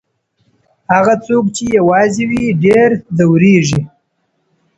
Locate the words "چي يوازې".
1.55-2.23